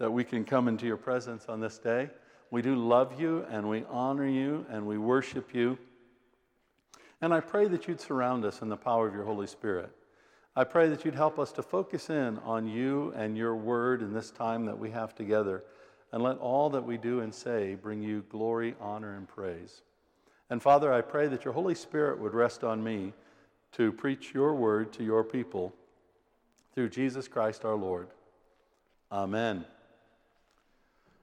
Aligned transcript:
that 0.00 0.10
we 0.10 0.24
can 0.24 0.44
come 0.44 0.66
into 0.66 0.86
your 0.86 0.96
presence 0.96 1.44
on 1.46 1.60
this 1.60 1.76
day. 1.76 2.08
We 2.50 2.62
do 2.62 2.74
love 2.74 3.20
you 3.20 3.44
and 3.50 3.68
we 3.68 3.84
honor 3.90 4.26
you 4.26 4.64
and 4.70 4.86
we 4.86 4.96
worship 4.96 5.54
you. 5.54 5.78
And 7.20 7.34
I 7.34 7.40
pray 7.40 7.68
that 7.68 7.86
you'd 7.86 8.00
surround 8.00 8.46
us 8.46 8.62
in 8.62 8.70
the 8.70 8.78
power 8.78 9.06
of 9.06 9.14
your 9.14 9.26
Holy 9.26 9.46
Spirit. 9.46 9.90
I 10.56 10.64
pray 10.64 10.88
that 10.88 11.04
you'd 11.04 11.14
help 11.14 11.38
us 11.38 11.52
to 11.52 11.62
focus 11.62 12.08
in 12.08 12.38
on 12.38 12.66
you 12.66 13.12
and 13.14 13.36
your 13.36 13.54
word 13.54 14.00
in 14.00 14.14
this 14.14 14.30
time 14.30 14.64
that 14.64 14.78
we 14.78 14.90
have 14.90 15.14
together. 15.14 15.64
And 16.12 16.22
let 16.22 16.38
all 16.38 16.70
that 16.70 16.84
we 16.84 16.96
do 16.96 17.20
and 17.20 17.32
say 17.32 17.74
bring 17.74 18.02
you 18.02 18.24
glory, 18.30 18.74
honor, 18.80 19.16
and 19.16 19.28
praise. 19.28 19.82
And 20.48 20.62
Father, 20.62 20.92
I 20.92 21.02
pray 21.02 21.28
that 21.28 21.44
your 21.44 21.52
Holy 21.52 21.74
Spirit 21.74 22.18
would 22.18 22.32
rest 22.32 22.64
on 22.64 22.82
me 22.82 23.12
to 23.72 23.92
preach 23.92 24.32
your 24.32 24.54
word 24.54 24.94
to 24.94 25.04
your 25.04 25.22
people 25.22 25.74
through 26.74 26.88
Jesus 26.88 27.28
Christ 27.28 27.66
our 27.66 27.76
Lord. 27.76 28.08
Amen. 29.12 29.66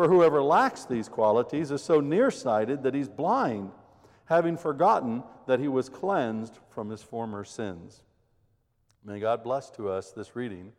For 0.00 0.08
whoever 0.08 0.42
lacks 0.42 0.86
these 0.86 1.10
qualities 1.10 1.70
is 1.70 1.82
so 1.82 2.00
nearsighted 2.00 2.84
that 2.84 2.94
he's 2.94 3.06
blind 3.06 3.70
having 4.24 4.56
forgotten 4.56 5.22
that 5.46 5.60
he 5.60 5.68
was 5.68 5.90
cleansed 5.90 6.58
from 6.70 6.88
his 6.88 7.02
former 7.02 7.44
sins. 7.44 8.00
May 9.04 9.20
God 9.20 9.44
bless 9.44 9.68
to 9.72 9.90
us 9.90 10.12
this 10.12 10.34
reading 10.34 10.72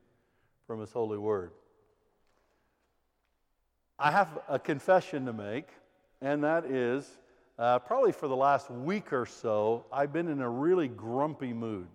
from 0.65 0.79
his 0.79 0.91
holy 0.91 1.19
word. 1.19 1.51
I 3.99 4.09
have 4.09 4.39
a 4.49 4.57
confession 4.57 5.27
to 5.27 5.33
make, 5.33 5.67
and 6.19 6.43
that 6.43 6.65
is 6.65 7.07
uh, 7.59 7.77
probably 7.77 8.13
for 8.13 8.27
the 8.27 8.35
last 8.35 8.71
week 8.71 9.13
or 9.13 9.27
so, 9.27 9.85
I've 9.93 10.11
been 10.11 10.29
in 10.29 10.41
a 10.41 10.49
really 10.49 10.87
grumpy 10.87 11.53
mood. 11.53 11.85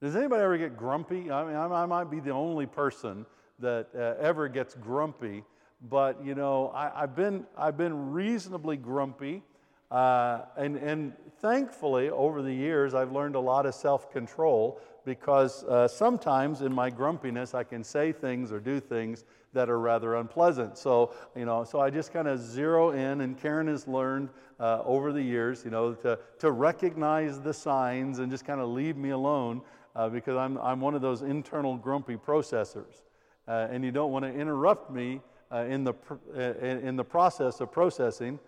Does 0.00 0.16
anybody 0.16 0.42
ever 0.42 0.56
get 0.56 0.74
grumpy? 0.74 1.30
I 1.30 1.44
mean, 1.44 1.54
I, 1.54 1.84
might 1.84 2.10
be 2.10 2.20
the 2.20 2.30
only 2.30 2.64
person 2.64 3.26
that 3.58 3.88
uh, 3.94 4.14
ever 4.18 4.48
gets 4.48 4.74
grumpy, 4.74 5.44
but 5.88 6.24
you 6.24 6.34
know, 6.34 6.70
I, 6.74 7.00
have 7.00 7.14
been, 7.14 7.44
I've 7.56 7.76
been 7.76 8.12
reasonably 8.12 8.76
grumpy. 8.76 9.42
Uh, 9.90 10.40
and, 10.56 10.76
and 10.76 11.12
thankfully, 11.40 12.10
over 12.10 12.42
the 12.42 12.52
years, 12.52 12.94
I've 12.94 13.12
learned 13.12 13.34
a 13.34 13.40
lot 13.40 13.66
of 13.66 13.74
self 13.74 14.10
control 14.10 14.80
because 15.04 15.62
uh, 15.64 15.86
sometimes 15.86 16.62
in 16.62 16.72
my 16.72 16.90
grumpiness, 16.90 17.54
I 17.54 17.64
can 17.64 17.84
say 17.84 18.10
things 18.10 18.50
or 18.50 18.58
do 18.58 18.80
things 18.80 19.24
that 19.52 19.68
are 19.68 19.78
rather 19.78 20.16
unpleasant. 20.16 20.78
So, 20.78 21.14
you 21.36 21.44
know, 21.44 21.62
so 21.64 21.80
I 21.80 21.90
just 21.90 22.12
kind 22.12 22.26
of 22.26 22.40
zero 22.40 22.90
in, 22.90 23.20
and 23.20 23.38
Karen 23.38 23.68
has 23.68 23.86
learned 23.86 24.30
uh, 24.58 24.82
over 24.84 25.12
the 25.12 25.22
years, 25.22 25.64
you 25.64 25.70
know, 25.70 25.94
to, 25.94 26.18
to 26.40 26.50
recognize 26.50 27.40
the 27.40 27.54
signs 27.54 28.18
and 28.18 28.30
just 28.30 28.44
kind 28.44 28.60
of 28.60 28.70
leave 28.70 28.96
me 28.96 29.10
alone 29.10 29.60
uh, 29.94 30.08
because 30.08 30.36
I'm, 30.36 30.58
I'm 30.58 30.80
one 30.80 30.94
of 30.94 31.02
those 31.02 31.22
internal 31.22 31.76
grumpy 31.76 32.16
processors. 32.16 33.02
Uh, 33.46 33.68
and 33.70 33.84
you 33.84 33.92
don't 33.92 34.10
want 34.10 34.24
to 34.24 34.32
interrupt 34.32 34.90
me 34.90 35.20
uh, 35.54 35.64
in, 35.64 35.84
the, 35.84 35.92
pr- 35.92 36.40
in 36.40 36.96
the 36.96 37.04
process 37.04 37.60
of 37.60 37.70
processing 37.70 38.40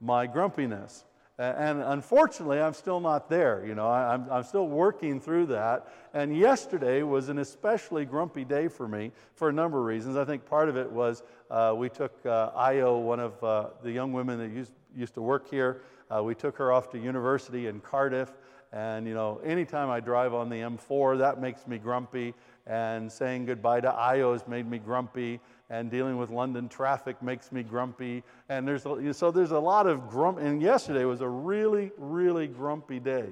my 0.00 0.26
grumpiness. 0.26 1.04
And 1.38 1.80
unfortunately, 1.82 2.60
I'm 2.60 2.72
still 2.72 2.98
not 2.98 3.30
there. 3.30 3.64
You 3.64 3.76
know, 3.76 3.88
I'm, 3.88 4.28
I'm 4.28 4.42
still 4.42 4.66
working 4.66 5.20
through 5.20 5.46
that. 5.46 5.86
And 6.12 6.36
yesterday 6.36 7.04
was 7.04 7.28
an 7.28 7.38
especially 7.38 8.04
grumpy 8.04 8.44
day 8.44 8.66
for 8.66 8.88
me 8.88 9.12
for 9.36 9.48
a 9.48 9.52
number 9.52 9.78
of 9.78 9.84
reasons. 9.84 10.16
I 10.16 10.24
think 10.24 10.44
part 10.44 10.68
of 10.68 10.76
it 10.76 10.90
was 10.90 11.22
uh, 11.48 11.74
we 11.76 11.90
took 11.90 12.12
uh, 12.26 12.50
Io, 12.56 12.98
one 12.98 13.20
of 13.20 13.44
uh, 13.44 13.68
the 13.84 13.92
young 13.92 14.12
women 14.12 14.38
that 14.40 14.50
used, 14.50 14.72
used 14.96 15.14
to 15.14 15.22
work 15.22 15.48
here, 15.48 15.82
uh, 16.10 16.20
we 16.24 16.34
took 16.34 16.56
her 16.56 16.72
off 16.72 16.90
to 16.90 16.98
university 16.98 17.68
in 17.68 17.78
Cardiff. 17.78 18.32
And, 18.72 19.06
you 19.06 19.14
know, 19.14 19.40
anytime 19.44 19.90
I 19.90 20.00
drive 20.00 20.34
on 20.34 20.48
the 20.48 20.56
M4, 20.56 21.18
that 21.18 21.40
makes 21.40 21.68
me 21.68 21.78
grumpy. 21.78 22.34
And 22.66 23.10
saying 23.10 23.46
goodbye 23.46 23.80
to 23.82 23.90
Io 23.90 24.32
has 24.32 24.46
made 24.48 24.68
me 24.68 24.78
grumpy 24.78 25.40
and 25.70 25.90
dealing 25.90 26.16
with 26.16 26.30
London 26.30 26.68
traffic 26.68 27.22
makes 27.22 27.52
me 27.52 27.62
grumpy. 27.62 28.22
And 28.48 28.66
there's 28.66 28.86
a, 28.86 29.12
so 29.12 29.30
there's 29.30 29.50
a 29.50 29.58
lot 29.58 29.86
of 29.86 30.08
grump. 30.08 30.38
And 30.38 30.62
yesterday 30.62 31.04
was 31.04 31.20
a 31.20 31.28
really, 31.28 31.92
really 31.98 32.46
grumpy 32.46 33.00
day. 33.00 33.26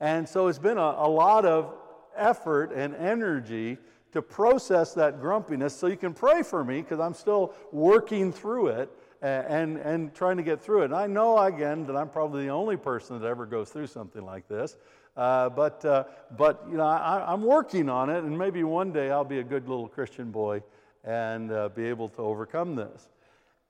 And 0.00 0.28
so 0.28 0.48
it's 0.48 0.58
been 0.58 0.78
a, 0.78 0.94
a 0.98 1.08
lot 1.08 1.44
of 1.44 1.74
effort 2.16 2.72
and 2.72 2.94
energy 2.94 3.78
to 4.12 4.22
process 4.22 4.94
that 4.94 5.20
grumpiness. 5.20 5.74
So 5.76 5.86
you 5.86 5.96
can 5.96 6.12
pray 6.12 6.42
for 6.42 6.64
me 6.64 6.82
because 6.82 7.00
I'm 7.00 7.14
still 7.14 7.54
working 7.72 8.32
through 8.32 8.68
it 8.68 8.90
and, 9.22 9.78
and 9.78 10.14
trying 10.14 10.36
to 10.36 10.42
get 10.42 10.60
through 10.60 10.82
it. 10.82 10.86
And 10.86 10.94
I 10.94 11.06
know, 11.06 11.38
again, 11.38 11.86
that 11.86 11.96
I'm 11.96 12.08
probably 12.08 12.44
the 12.44 12.50
only 12.50 12.76
person 12.76 13.20
that 13.20 13.26
ever 13.26 13.46
goes 13.46 13.70
through 13.70 13.86
something 13.86 14.24
like 14.24 14.48
this. 14.48 14.76
Uh, 15.16 15.48
but, 15.48 15.84
uh, 15.84 16.04
but, 16.36 16.64
you 16.70 16.76
know, 16.76 16.84
I, 16.84 17.24
I'm 17.30 17.42
working 17.42 17.88
on 17.88 18.08
it, 18.08 18.24
and 18.24 18.36
maybe 18.36 18.64
one 18.64 18.92
day 18.92 19.10
I'll 19.10 19.24
be 19.24 19.40
a 19.40 19.44
good 19.44 19.68
little 19.68 19.86
Christian 19.86 20.30
boy 20.30 20.62
and 21.04 21.50
uh, 21.50 21.68
be 21.70 21.84
able 21.86 22.08
to 22.10 22.22
overcome 22.22 22.74
this. 22.74 23.08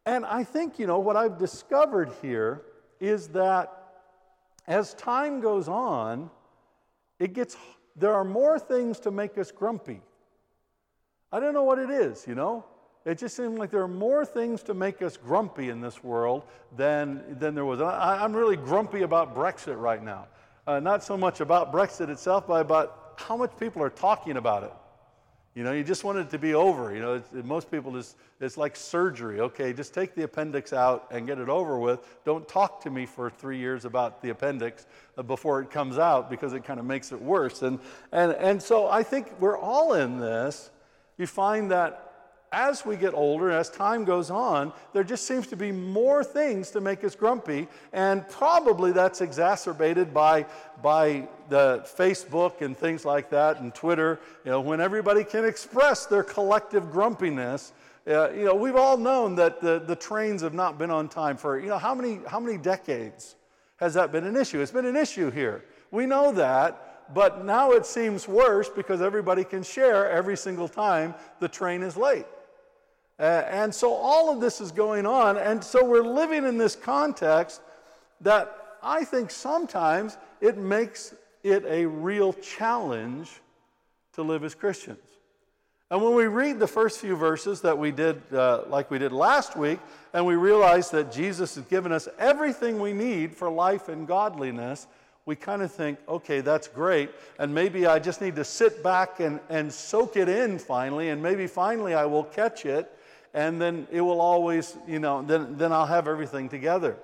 And 0.05 0.25
I 0.25 0.45
think, 0.45 0.79
you 0.79 0.87
know, 0.87 0.99
what 0.99 1.17
I've 1.17 1.39
discovered 1.39 2.11
here 2.21 2.63
is 3.01 3.29
that 3.29 3.71
as 4.67 4.95
time 4.95 5.41
goes 5.41 5.69
on, 5.69 6.31
it 7.19 7.33
gets, 7.33 7.57
there 7.97 8.13
are 8.13 8.25
more 8.25 8.59
things 8.59 8.99
to 9.01 9.11
make 9.11 9.39
us 9.39 9.51
grumpy. 9.51 10.01
I 11.31 11.41
don't 11.41 11.55
know 11.55 11.63
what 11.63 11.79
it 11.79 11.91
is, 11.91 12.27
you 12.27 12.35
know? 12.35 12.65
It 13.05 13.19
just 13.19 13.37
seems 13.37 13.59
like 13.59 13.71
there 13.71 13.83
are 13.83 13.89
more 13.89 14.25
things 14.25 14.63
to 14.65 14.75
make 14.75 15.03
us 15.03 15.17
grumpy 15.17 15.71
in 15.71 15.81
this 15.81 16.05
world 16.05 16.45
than, 16.77 17.23
than 17.39 17.55
there 17.55 17.65
was. 17.65 17.81
I, 17.81 18.25
am 18.25 18.33
really 18.33 18.57
grumpy 18.57 19.03
about 19.03 19.35
Brexit 19.35 19.81
right 19.81 20.03
now. 20.03 20.27
Uh, 20.67 20.79
not 20.79 21.03
so 21.03 21.17
much 21.17 21.41
about 21.41 21.73
Brexit 21.73 22.09
itself, 22.09 22.47
but 22.47 22.61
about 22.61 23.15
how 23.17 23.37
much 23.37 23.51
people 23.59 23.83
are 23.83 23.91
talking 23.91 24.37
about 24.37 24.63
it. 24.63 24.73
You 25.55 25.65
know, 25.65 25.73
you 25.73 25.85
just 25.85 26.03
want 26.03 26.17
it 26.17 26.31
to 26.31 26.39
be 26.39 26.55
over. 26.55 26.95
You 26.95 27.01
know, 27.01 27.23
most 27.45 27.71
people 27.71 27.93
just, 27.93 28.17
it's 28.41 28.57
like 28.57 28.75
surgery. 28.75 29.41
Okay, 29.41 29.75
just 29.75 29.93
take 29.93 30.15
the 30.15 30.23
appendix 30.23 30.73
out 30.73 31.09
and 31.11 31.27
get 31.27 31.39
it 31.39 31.51
over 31.51 31.79
with. 31.79 32.01
Don't 32.25 32.49
talk 32.49 32.81
to 32.85 32.91
me 32.91 33.05
for 33.05 33.29
three 33.29 33.59
years 33.59 33.85
about 33.85 34.23
the 34.23 34.31
appendix 34.31 34.87
uh, 35.19 35.23
before 35.23 35.61
it 35.61 35.71
comes 35.71 35.99
out 35.99 36.31
because 36.31 36.55
it 36.55 36.65
kind 36.65 36.81
of 36.81 36.87
makes 36.87 37.13
it 37.13 37.21
worse. 37.21 37.61
And, 37.61 37.81
and, 38.13 38.33
and 38.33 38.63
so 38.63 38.89
I 38.89 39.03
think 39.03 39.31
we're 39.41 39.59
all 39.59 39.93
in 39.93 40.19
this. 40.19 40.71
You 41.19 41.27
find 41.27 41.71
that 41.71 42.12
as 42.53 42.85
we 42.85 42.97
get 42.97 43.15
older, 43.15 43.51
as 43.51 43.71
time 43.71 44.05
goes 44.05 44.31
on, 44.31 44.73
there 44.93 45.03
just 45.03 45.27
seems 45.27 45.47
to 45.49 45.57
be 45.57 45.73
more 45.73 46.23
things 46.23 46.71
to 46.73 46.81
make 46.81 47.03
us 47.03 47.15
grumpy. 47.15 47.67
And 47.93 48.29
probably 48.29 48.93
that's 48.93 49.23
exacerbated 49.23 50.13
by, 50.13 50.47
by 50.83 51.29
the 51.49 51.87
Facebook 51.99 52.61
and 52.61 52.77
things 52.77 53.05
like 53.05 53.31
that 53.31 53.61
and 53.61 53.75
Twitter. 53.75 54.21
You 54.45 54.51
know, 54.51 54.61
when 54.61 54.81
everybody 54.81 55.25
can 55.25 55.45
express 55.45 56.07
their 56.07 56.23
collective 56.23 56.91
grumpiness. 56.93 57.73
Uh, 58.07 58.31
you 58.33 58.45
know, 58.45 58.55
we've 58.55 58.77
all 58.77 58.97
known 58.97 59.37
that 59.37 59.61
the, 59.61 59.79
the 59.79 59.95
trains 59.95 60.43
have 60.43 60.55
not 60.55 60.77
been 60.77 60.91
on 60.91 61.09
time 61.09 61.37
for, 61.37 61.59
you 61.59 61.69
know, 61.69 61.79
how 61.79 61.95
many, 61.95 62.21
how 62.27 62.41
many 62.41 62.59
decades 62.59 63.37
has 63.77 63.95
that 63.95 64.11
been 64.11 64.25
an 64.25 64.37
issue? 64.37 64.61
It's 64.61 64.73
been 64.73 64.87
an 64.87 64.97
issue 64.97 65.31
here. 65.31 65.65
We 65.93 66.07
know 66.07 66.33
that, 66.33 67.15
but 67.15 67.45
now 67.45 67.73
it 67.73 67.87
seems 67.87 68.27
worse 68.27 68.69
because 68.69 69.01
everybody 69.01 69.45
can 69.45 69.63
share 69.63 70.11
every 70.11 70.37
single 70.37 70.69
time 70.69 71.15
the 71.39 71.49
train 71.49 71.83
is 71.83 71.97
late. 71.97 72.27
Uh, 73.19 73.45
and 73.49 73.75
so 73.75 73.93
all 73.93 74.33
of 74.33 74.41
this 74.41 74.61
is 74.61 74.73
going 74.73 75.07
on. 75.07 75.37
And 75.37 75.63
so 75.63 75.85
we're 75.85 76.03
living 76.03 76.45
in 76.45 76.59
this 76.59 76.75
context 76.75 77.61
that 78.21 78.57
I 78.83 79.05
think 79.05 79.31
sometimes 79.31 80.17
it 80.41 80.59
makes 80.59 81.15
it 81.43 81.65
a 81.67 81.87
real 81.87 82.33
challenge 82.35 83.31
to 84.15 84.23
live 84.23 84.45
as 84.45 84.55
Christians. 84.55 84.99
And 85.91 86.03
when 86.03 86.15
we 86.15 86.25
read 86.25 86.59
the 86.59 86.67
first 86.67 87.01
few 87.01 87.17
verses 87.17 87.61
that 87.61 87.77
we 87.77 87.91
did, 87.91 88.23
uh, 88.33 88.63
like 88.69 88.91
we 88.91 88.99
did 88.99 89.13
last 89.13 89.57
week, 89.57 89.79
and 90.15 90.25
we 90.25 90.37
realize 90.37 90.91
that 90.91 91.13
Jesus 91.13 91.55
has 91.57 91.67
given 91.67 91.93
us 91.93 92.09
everything 92.19 92.81
we 92.81 92.95
need 92.95 93.37
for 93.37 93.51
life 93.51 93.91
and 93.91 94.09
godliness, 94.09 94.87
we 95.27 95.37
kind 95.37 95.61
of 95.61 95.71
think, 95.71 95.99
okay, 96.09 96.41
that's 96.41 96.67
great. 96.67 97.11
And 97.39 97.55
maybe 97.55 97.87
I 97.87 97.99
just 97.99 98.23
need 98.23 98.37
to 98.37 98.45
sit 98.45 98.83
back 98.83 99.21
and, 99.21 99.39
and 99.51 99.71
soak 99.71 100.17
it 100.17 100.31
in 100.31 100.59
finally, 100.59 101.11
and 101.11 101.23
maybe 101.23 101.47
finally 101.47 101.95
I 101.95 102.07
will 102.07 102.25
catch 102.25 102.65
it, 102.65 102.91
and 103.35 103.61
then 103.61 103.87
it 103.91 104.01
will 104.01 104.21
always, 104.21 104.77
you 104.87 104.99
know, 104.99 105.23
then, 105.23 105.57
then 105.57 105.73
I'll 105.73 105.87
have 105.87 106.09
everything 106.09 106.49
together. 106.49 106.97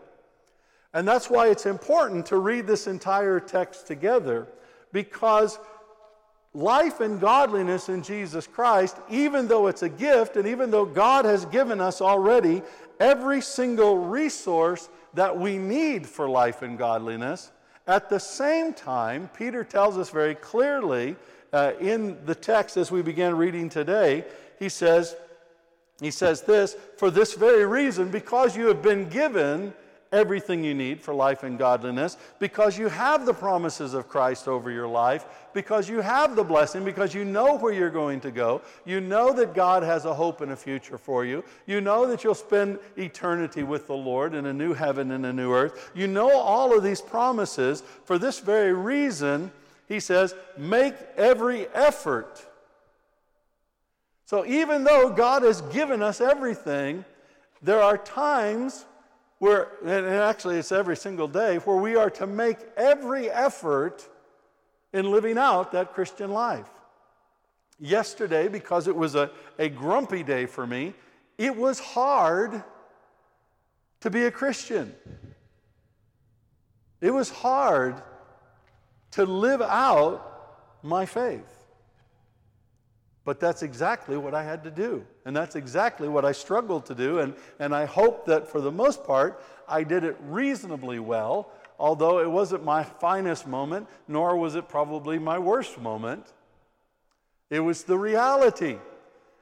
And 0.93 1.07
that's 1.07 1.31
why 1.31 1.49
it's 1.49 1.67
important 1.67 2.27
to 2.27 2.39
read 2.39 2.67
this 2.67 2.87
entire 2.87 3.41
text 3.41 3.87
together, 3.87 4.47
because 4.93 5.59
life 6.55 7.01
and 7.01 7.21
godliness 7.21 7.89
in 7.89 8.03
Jesus 8.03 8.47
Christ, 8.47 8.97
even 9.11 9.49
though 9.49 9.67
it's 9.67 9.83
a 9.83 9.89
gift 9.89 10.37
and 10.37 10.49
even 10.49 10.71
though 10.71 10.87
God 10.87 11.25
has 11.25 11.45
given 11.47 11.81
us 11.81 12.01
already 12.01 12.63
every 13.01 13.41
single 13.41 13.99
resource 13.99 14.89
that 15.15 15.37
we 15.37 15.59
need 15.59 16.07
for 16.07 16.29
life 16.29 16.63
and 16.63 16.79
godliness, 16.79 17.53
at 17.87 18.11
the 18.11 18.19
same 18.19 18.75
time, 18.75 19.31
Peter 19.37 19.65
tells 19.65 19.97
us 19.97 20.11
very 20.11 20.35
clearly 20.35 21.17
uh, 21.53 21.73
in 21.81 22.19
the 22.27 22.35
text 22.35 22.77
as 22.77 22.91
we 22.91 23.01
began 23.03 23.35
reading 23.37 23.69
today, 23.69 24.25
he 24.59 24.69
says, 24.69 25.17
he 26.01 26.11
says 26.11 26.43
this, 26.43 26.77
for 26.97 27.11
this 27.11 27.35
very 27.35 27.67
reason, 27.67 28.11
because 28.11 28.57
you 28.57 28.67
have 28.67 28.83
been 28.83 29.09
given 29.09 29.73
everything 30.13 30.65
you 30.65 30.75
need 30.75 31.01
for 31.01 31.13
life 31.13 31.43
and 31.43 31.59
godliness 31.59 32.17
because 32.39 32.79
you 32.79 32.89
have 32.89 33.27
the 33.27 33.35
promises 33.35 33.93
of 33.95 34.09
Christ 34.09 34.49
over 34.49 34.71
your 34.71 34.87
life, 34.87 35.27
because 35.53 35.89
you 35.89 36.01
have 36.01 36.35
the 36.35 36.45
blessing, 36.45 36.85
because 36.85 37.15
you 37.15 37.25
know 37.25 37.57
where 37.57 37.73
you're 37.73 37.91
going 37.91 38.21
to 38.21 38.31
go. 38.31 38.63
You 38.87 39.01
know 39.01 39.33
that 39.35 39.55
God 39.55 39.83
has 39.83 40.05
a 40.05 40.15
hope 40.15 40.41
and 40.41 40.53
a 40.53 40.57
future 40.57 40.99
for 40.99 41.25
you. 41.25 41.45
You 41.67 41.81
know 41.81 42.07
that 42.07 42.25
you'll 42.25 42.35
spend 42.35 42.79
eternity 42.97 43.63
with 43.63 43.87
the 43.87 43.95
Lord 43.95 44.35
in 44.35 44.47
a 44.47 44.53
new 44.53 44.73
heaven 44.73 45.11
and 45.11 45.27
a 45.27 45.33
new 45.33 45.53
earth. 45.53 45.91
You 45.95 46.07
know 46.07 46.31
all 46.31 46.77
of 46.77 46.83
these 46.83 47.01
promises. 47.01 47.83
For 48.05 48.19
this 48.19 48.41
very 48.41 48.73
reason, 48.73 49.51
he 49.89 50.01
says, 50.01 50.35
make 50.57 50.95
every 51.17 51.67
effort. 51.69 52.48
So 54.29 54.45
even 54.45 54.85
though 54.85 55.09
God 55.09 55.43
has 55.43 55.63
given 55.63 56.03
us 56.03 56.21
everything, 56.21 57.03
there 57.63 57.81
are 57.81 57.97
times 57.97 58.85
where, 59.39 59.69
and 59.83 60.07
actually 60.07 60.59
it's 60.59 60.71
every 60.71 60.99
single 60.99 61.29
day, 61.29 61.57
where 61.57 61.79
we 61.79 61.97
are 61.97 62.11
to 62.11 62.27
make 62.27 62.59
every 62.77 63.31
effort 63.31 64.07
in 64.93 65.11
living 65.11 65.39
out 65.39 65.73
that 65.73 65.95
Christian 65.95 66.31
life. 66.31 66.69
Yesterday, 67.81 68.49
because 68.49 68.87
it 68.87 68.95
was 68.95 69.15
a, 69.15 69.31
a 69.59 69.71
grumpy 69.71 70.23
day 70.23 70.45
for 70.45 70.67
me, 70.67 70.93
it 71.39 71.57
was 71.57 71.81
hard 71.81 72.63
to 74.01 74.11
be 74.11 74.27
a 74.27 74.31
Christian. 74.31 74.95
It 77.01 77.13
was 77.13 77.31
hard 77.31 78.03
to 79.13 79.25
live 79.25 79.63
out 79.63 80.83
my 80.83 81.07
faith. 81.07 81.58
But 83.29 83.41
that's 83.41 83.63
exactly 83.63 84.17
what 84.17 84.33
I 84.35 84.43
had 84.43 84.65
to 84.65 84.71
do. 84.71 85.05
And 85.27 85.37
that's 85.37 85.55
exactly 85.55 86.09
what 86.09 86.25
I 86.25 86.33
struggled 86.33 86.87
to 86.87 86.95
do. 86.95 87.19
And, 87.19 87.35
and 87.59 87.75
I 87.75 87.85
hope 87.85 88.25
that 88.25 88.49
for 88.49 88.63
the 88.63 88.73
most 88.73 89.05
part, 89.05 89.45
I 89.69 89.85
did 89.85 90.03
it 90.03 90.17
reasonably 90.23 90.99
well, 90.99 91.51
although 91.79 92.21
it 92.21 92.31
wasn't 92.31 92.65
my 92.65 92.83
finest 92.83 93.47
moment, 93.47 93.87
nor 94.09 94.35
was 94.39 94.55
it 94.55 94.67
probably 94.67 95.19
my 95.19 95.39
worst 95.39 95.79
moment. 95.79 96.33
It 97.51 97.61
was 97.61 97.83
the 97.83 97.99
reality. 97.99 98.79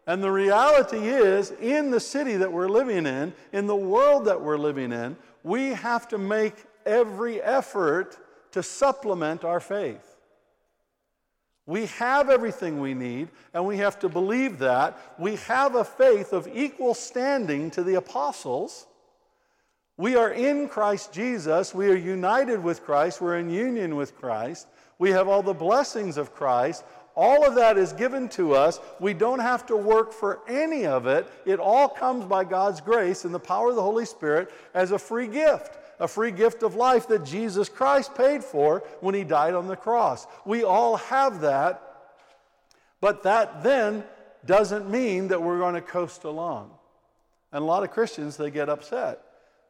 And 0.04 0.20
the 0.20 0.32
reality 0.32 1.06
is, 1.06 1.52
in 1.52 1.92
the 1.92 2.00
city 2.00 2.34
that 2.38 2.52
we're 2.52 2.68
living 2.68 3.06
in, 3.06 3.32
in 3.52 3.68
the 3.68 3.76
world 3.76 4.24
that 4.24 4.40
we're 4.40 4.58
living 4.58 4.90
in, 4.90 5.16
we 5.44 5.68
have 5.68 6.08
to 6.08 6.18
make 6.18 6.56
every 6.84 7.40
effort 7.40 8.18
to 8.50 8.64
supplement 8.64 9.44
our 9.44 9.60
faith. 9.60 10.15
We 11.66 11.86
have 11.86 12.30
everything 12.30 12.80
we 12.80 12.94
need, 12.94 13.28
and 13.52 13.66
we 13.66 13.78
have 13.78 13.98
to 13.98 14.08
believe 14.08 14.58
that. 14.60 14.98
We 15.18 15.36
have 15.36 15.74
a 15.74 15.84
faith 15.84 16.32
of 16.32 16.48
equal 16.54 16.94
standing 16.94 17.72
to 17.72 17.82
the 17.82 17.96
apostles. 17.96 18.86
We 19.96 20.14
are 20.14 20.30
in 20.30 20.68
Christ 20.68 21.12
Jesus. 21.12 21.74
We 21.74 21.88
are 21.88 21.96
united 21.96 22.62
with 22.62 22.84
Christ. 22.84 23.20
We're 23.20 23.38
in 23.38 23.50
union 23.50 23.96
with 23.96 24.16
Christ. 24.16 24.68
We 24.98 25.10
have 25.10 25.26
all 25.26 25.42
the 25.42 25.54
blessings 25.54 26.16
of 26.16 26.32
Christ. 26.32 26.84
All 27.16 27.44
of 27.44 27.56
that 27.56 27.78
is 27.78 27.92
given 27.92 28.28
to 28.30 28.54
us. 28.54 28.78
We 29.00 29.12
don't 29.14 29.40
have 29.40 29.66
to 29.66 29.76
work 29.76 30.12
for 30.12 30.40
any 30.46 30.86
of 30.86 31.06
it. 31.06 31.26
It 31.46 31.58
all 31.58 31.88
comes 31.88 32.26
by 32.26 32.44
God's 32.44 32.80
grace 32.80 33.24
and 33.24 33.34
the 33.34 33.40
power 33.40 33.70
of 33.70 33.76
the 33.76 33.82
Holy 33.82 34.04
Spirit 34.04 34.52
as 34.74 34.92
a 34.92 34.98
free 34.98 35.26
gift 35.26 35.78
a 35.98 36.08
free 36.08 36.30
gift 36.30 36.62
of 36.62 36.74
life 36.74 37.08
that 37.08 37.24
Jesus 37.24 37.68
Christ 37.68 38.14
paid 38.14 38.44
for 38.44 38.84
when 39.00 39.14
he 39.14 39.24
died 39.24 39.54
on 39.54 39.66
the 39.66 39.76
cross. 39.76 40.26
We 40.44 40.64
all 40.64 40.96
have 40.96 41.40
that, 41.40 41.82
but 43.00 43.22
that 43.22 43.62
then 43.62 44.04
doesn't 44.44 44.90
mean 44.90 45.28
that 45.28 45.42
we're 45.42 45.58
going 45.58 45.74
to 45.74 45.80
coast 45.80 46.24
along. 46.24 46.70
And 47.52 47.62
a 47.62 47.66
lot 47.66 47.82
of 47.82 47.90
Christians, 47.90 48.36
they 48.36 48.50
get 48.50 48.68
upset 48.68 49.20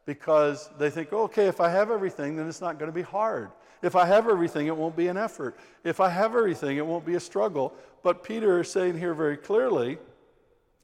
because 0.06 0.68
they 0.78 0.90
think, 0.90 1.12
okay, 1.12 1.46
if 1.46 1.60
I 1.60 1.68
have 1.68 1.90
everything, 1.90 2.36
then 2.36 2.48
it's 2.48 2.60
not 2.60 2.78
going 2.78 2.90
to 2.90 2.94
be 2.94 3.02
hard. 3.02 3.50
If 3.82 3.94
I 3.94 4.06
have 4.06 4.28
everything, 4.28 4.66
it 4.66 4.76
won't 4.76 4.96
be 4.96 5.08
an 5.08 5.16
effort. 5.16 5.56
If 5.84 6.00
I 6.00 6.08
have 6.08 6.34
everything, 6.34 6.76
it 6.76 6.86
won't 6.86 7.04
be 7.04 7.14
a 7.14 7.20
struggle. 7.20 7.74
But 8.02 8.22
Peter 8.22 8.60
is 8.60 8.70
saying 8.70 8.98
here 8.98 9.14
very 9.14 9.36
clearly 9.36 9.98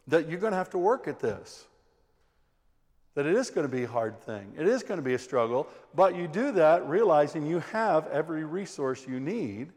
that 0.09 0.29
you're 0.29 0.41
going 0.41 0.53
to 0.53 0.57
have 0.57 0.71
to 0.71 0.79
work 0.79 1.09
at 1.09 1.21
this 1.21 1.67
that 3.15 3.27
it 3.27 3.35
is 3.35 3.51
going 3.51 3.67
to 3.67 3.75
be 3.75 3.85
a 3.85 3.89
hard 3.89 4.21
thing. 4.21 4.53
It 4.57 4.67
is 4.67 4.83
going 4.83 4.99
to 4.99 5.05
be 5.05 5.15
a 5.15 5.19
struggle, 5.19 5.69
but 5.95 6.17
you 6.17 6.27
do 6.27 6.53
that 6.53 6.89
realizing 6.89 7.47
you 7.47 7.61
have 7.73 8.07
every 8.09 8.45
resource 8.45 9.07
you 9.07 9.21
need 9.21 9.73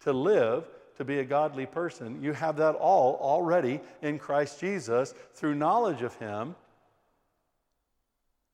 to 0.00 0.12
live, 0.12 0.68
to 0.96 1.04
be 1.04 1.18
a 1.18 1.24
godly 1.24 1.66
person. 1.66 2.22
You 2.22 2.32
have 2.32 2.56
that 2.56 2.74
all 2.74 3.18
already 3.20 3.80
in 4.02 4.18
Christ 4.18 4.60
Jesus 4.60 5.14
through 5.34 5.54
knowledge 5.54 6.02
of 6.02 6.14
Him. 6.16 6.56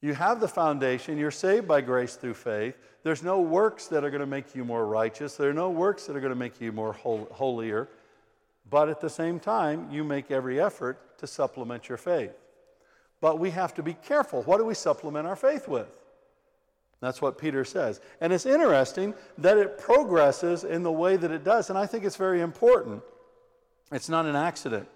You 0.03 0.15
have 0.15 0.41
the 0.41 0.49
foundation. 0.49 1.17
You're 1.17 1.31
saved 1.31 1.67
by 1.67 1.81
grace 1.81 2.17
through 2.17 2.35
faith. 2.35 2.77
There's 3.05 3.23
no 3.23 3.41
works 3.41 3.87
that 3.87 4.05
are 4.05 4.11
going 4.11 4.21
to 4.21 4.27
make 4.27 4.55
you 4.55 4.65
more 4.65 4.85
righteous. 4.87 5.37
There 5.37 5.49
are 5.49 5.55
no 5.55 5.71
works 5.71 6.07
that 6.07 6.17
are 6.17 6.21
going 6.21 6.33
to 6.33 6.39
make 6.39 6.61
you 6.61 6.73
more 6.73 6.93
holier. 6.93 7.89
But 8.69 8.89
at 8.89 9.01
the 9.01 9.09
same 9.09 9.41
time, 9.41 9.89
you 9.91 10.05
make 10.05 10.31
every 10.31 10.61
effort 10.61 11.19
to 11.19 11.27
supplement 11.27 11.89
your 11.89 11.99
faith. 11.99 12.33
But 13.25 13.39
we 13.39 13.53
have 13.53 13.73
to 13.77 13.83
be 13.83 13.95
careful. 13.95 14.43
What 14.43 14.59
do 14.59 14.67
we 14.67 14.75
supplement 14.75 15.27
our 15.27 15.35
faith 15.35 15.67
with? 15.67 15.89
That's 17.01 17.23
what 17.23 17.39
Peter 17.39 17.65
says. 17.65 18.03
And 18.21 18.35
it's 18.35 18.45
interesting 18.45 19.15
that 19.39 19.57
it 19.57 19.79
progresses 19.79 20.63
in 20.63 20.83
the 20.83 20.93
way 20.93 21.17
that 21.17 21.31
it 21.31 21.43
does, 21.43 21.71
and 21.71 21.79
I 21.79 21.87
think 21.87 22.05
it's 22.05 22.17
very 22.17 22.43
important. 22.43 23.03
It's 23.91 24.11
not 24.11 24.27
an 24.27 24.37
accident. 24.37 24.87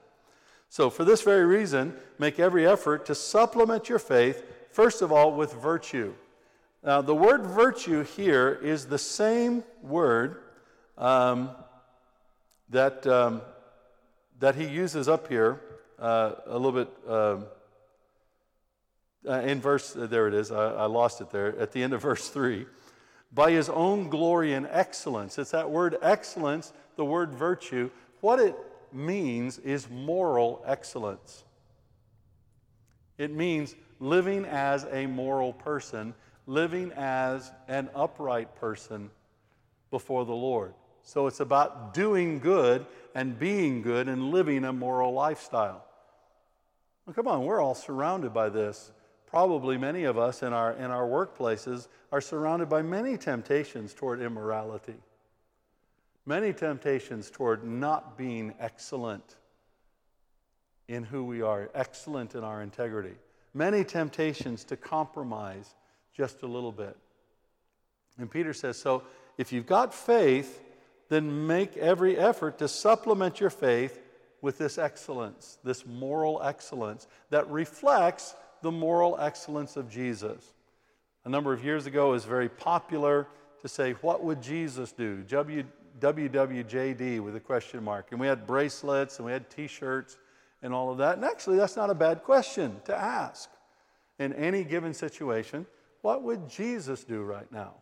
So, 0.69 0.91
for 0.91 1.07
this 1.07 1.23
very 1.23 1.47
reason, 1.47 1.95
make 2.19 2.39
every 2.39 2.67
effort 2.67 3.07
to 3.07 3.15
supplement 3.15 3.89
your 3.89 3.99
faith, 3.99 4.45
first 4.73 5.01
of 5.01 5.11
all, 5.11 5.33
with 5.33 5.55
virtue. 5.55 6.13
Now, 6.85 7.01
the 7.01 7.15
word 7.15 7.47
virtue 7.47 8.03
here 8.03 8.61
is 8.63 8.85
the 8.85 8.99
same 8.99 9.65
word 9.81 10.43
um, 10.99 11.49
that, 12.69 13.07
um, 13.07 13.41
that 14.39 14.55
he 14.55 14.67
uses 14.67 15.09
up 15.09 15.29
here 15.29 15.63
uh, 15.99 16.33
a 16.45 16.59
little 16.59 16.85
bit. 16.85 17.11
Um, 17.11 17.47
uh, 19.27 19.41
in 19.41 19.61
verse, 19.61 19.97
uh, 19.97 20.07
there 20.07 20.29
it 20.29 20.35
is, 20.35 20.53
I, 20.53 20.73
I 20.75 20.87
lost 20.87 21.21
it 21.21 21.31
there, 21.31 21.59
at 21.59 21.73
the 21.73 21.83
end 21.83 21.93
of 21.93 22.03
verse 22.03 22.29
3. 22.29 22.67
By 23.33 23.51
his 23.51 23.69
own 23.69 24.09
glory 24.09 24.55
and 24.55 24.67
excellence. 24.71 25.39
It's 25.39 25.51
that 25.51 25.71
word 25.71 25.97
excellence, 26.01 26.73
the 26.97 27.05
word 27.05 27.35
virtue. 27.35 27.91
What 28.21 28.41
it 28.41 28.57
means 28.93 29.59
is 29.59 29.89
moral 29.91 30.63
excellence. 30.67 31.45
It 33.19 33.33
means 33.33 33.75
living 34.01 34.45
as 34.45 34.87
a 34.91 35.07
moral 35.07 35.53
person, 35.53 36.15
living 36.47 36.93
as 36.93 37.53
an 37.67 37.91
upright 37.95 38.55
person 38.57 39.11
before 39.91 40.25
the 40.25 40.35
Lord. 40.35 40.73
So 41.03 41.27
it's 41.27 41.41
about 41.41 41.95
doing 41.95 42.39
good 42.39 42.87
and 43.15 43.39
being 43.39 43.83
good 43.83 44.09
and 44.09 44.31
living 44.31 44.65
a 44.65 44.73
moral 44.73 45.13
lifestyle. 45.13 45.85
Well, 47.05 47.15
come 47.15 47.27
on, 47.27 47.45
we're 47.45 47.61
all 47.61 47.75
surrounded 47.75 48.33
by 48.33 48.51
this 48.51 48.93
probably 49.31 49.77
many 49.77 50.05
of 50.05 50.17
us 50.19 50.43
in 50.43 50.53
our, 50.53 50.73
in 50.73 50.91
our 50.91 51.07
workplaces 51.07 51.89
are 52.11 52.21
surrounded 52.21 52.69
by 52.69 52.83
many 52.83 53.17
temptations 53.19 53.93
toward 53.93 54.23
immorality, 54.23 54.95
many 56.25 56.53
temptations 56.53 57.31
toward 57.31 57.63
not 57.65 58.17
being 58.17 58.55
excellent 58.59 59.37
in 60.89 61.05
who 61.05 61.25
we 61.25 61.43
are, 61.43 61.71
excellent 61.75 62.35
in 62.35 62.43
our 62.43 62.63
integrity, 62.63 63.15
many 63.53 63.85
temptations 63.85 64.65
to 64.65 64.77
compromise 64.77 65.75
just 66.17 66.43
a 66.43 66.47
little 66.47 66.73
bit. 66.73 66.97
And 68.17 68.31
Peter 68.31 68.55
says, 68.55 68.79
So 68.79 69.03
if 69.37 69.53
you've 69.53 69.67
got 69.67 69.93
faith, 69.93 70.61
then 71.11 71.47
make 71.47 71.77
every 71.77 72.17
effort 72.17 72.59
to 72.59 72.69
supplement 72.69 73.41
your 73.41 73.51
faith 73.51 74.01
with 74.41 74.57
this 74.57 74.79
excellence, 74.79 75.59
this 75.65 75.85
moral 75.85 76.41
excellence 76.43 77.07
that 77.31 77.49
reflects 77.51 78.35
the 78.63 78.71
moral 78.71 79.19
excellence 79.19 79.77
of 79.77 79.89
Jesus. 79.91 80.53
A 81.25 81.29
number 81.29 81.53
of 81.53 81.65
years 81.65 81.87
ago, 81.87 82.09
it 82.09 82.13
was 82.13 82.25
very 82.25 82.49
popular 82.49 83.27
to 83.63 83.69
say, 83.69 83.93
What 83.93 84.23
would 84.25 84.43
Jesus 84.43 84.93
do? 84.93 85.23
W, 85.29 85.65
WWJD 86.01 87.21
with 87.21 87.37
a 87.37 87.41
question 87.41 87.83
mark. 87.83 88.09
And 88.13 88.21
we 88.21 88.27
had 88.27 88.47
bracelets 88.47 89.19
and 89.19 89.27
we 89.27 89.33
had 89.33 89.51
t 89.51 89.67
shirts 89.67 90.17
and 90.63 90.73
all 90.73 90.91
of 90.91 90.99
that. 90.99 91.17
And 91.17 91.25
actually, 91.25 91.57
that's 91.57 91.77
not 91.77 91.91
a 91.91 91.95
bad 91.95 92.23
question 92.23 92.81
to 92.85 92.97
ask. 92.97 93.51
In 94.19 94.33
any 94.33 94.65
given 94.65 94.95
situation, 94.95 95.67
what 96.03 96.23
would 96.23 96.49
Jesus 96.49 97.05
do 97.05 97.23
right 97.23 97.51
now? 97.53 97.75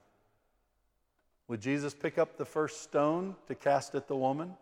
Would 1.48 1.60
Jesus 1.60 1.94
pick 1.94 2.18
up 2.18 2.36
the 2.36 2.44
first 2.44 2.82
stone 2.82 3.36
to 3.46 3.54
cast 3.54 3.94
at 3.94 4.08
the 4.08 4.16
woman? 4.16 4.54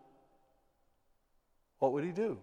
What 1.79 1.91
would 1.91 2.03
he 2.03 2.11
do? 2.11 2.37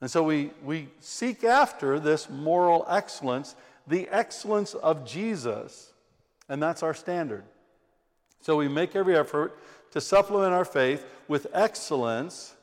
And 0.00 0.10
so 0.10 0.22
we, 0.22 0.50
we 0.64 0.88
seek 1.00 1.44
after 1.44 1.98
this 1.98 2.30
moral 2.30 2.86
excellence, 2.88 3.56
the 3.86 4.08
excellence 4.10 4.74
of 4.74 5.04
Jesus, 5.04 5.92
and 6.48 6.62
that's 6.62 6.82
our 6.82 6.94
standard. 6.94 7.44
So 8.40 8.56
we 8.56 8.68
make 8.68 8.94
every 8.94 9.16
effort 9.16 9.58
to 9.90 10.00
supplement 10.00 10.52
our 10.52 10.64
faith 10.64 11.04
with 11.26 11.46
excellence, 11.52 12.54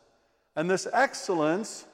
and 0.55 0.69
this 0.69 0.87
excellence 0.93 1.85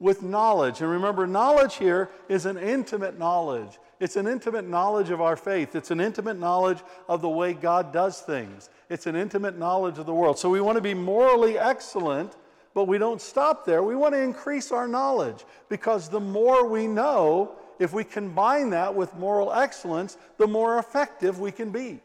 with 0.00 0.22
knowledge. 0.22 0.80
And 0.80 0.90
remember, 0.90 1.26
knowledge 1.26 1.76
here 1.76 2.08
is 2.28 2.46
an 2.46 2.56
intimate 2.56 3.18
knowledge. 3.18 3.78
It's 4.00 4.16
an 4.16 4.26
intimate 4.26 4.66
knowledge 4.66 5.10
of 5.10 5.20
our 5.20 5.36
faith. 5.36 5.74
It's 5.74 5.90
an 5.90 6.00
intimate 6.00 6.38
knowledge 6.38 6.78
of 7.08 7.20
the 7.20 7.28
way 7.28 7.52
God 7.52 7.92
does 7.92 8.20
things. 8.20 8.70
It's 8.88 9.06
an 9.06 9.16
intimate 9.16 9.58
knowledge 9.58 9.98
of 9.98 10.06
the 10.06 10.14
world. 10.14 10.38
So 10.38 10.50
we 10.50 10.60
want 10.60 10.76
to 10.76 10.82
be 10.82 10.94
morally 10.94 11.58
excellent, 11.58 12.36
but 12.78 12.86
we 12.86 12.96
don't 12.96 13.20
stop 13.20 13.64
there. 13.64 13.82
We 13.82 13.96
want 13.96 14.14
to 14.14 14.22
increase 14.22 14.70
our 14.70 14.86
knowledge 14.86 15.44
because 15.68 16.08
the 16.08 16.20
more 16.20 16.64
we 16.64 16.86
know, 16.86 17.56
if 17.80 17.92
we 17.92 18.04
combine 18.04 18.70
that 18.70 18.94
with 18.94 19.12
moral 19.16 19.52
excellence, 19.52 20.16
the 20.36 20.46
more 20.46 20.78
effective 20.78 21.40
we 21.40 21.50
can 21.50 21.72
be. 21.72 21.98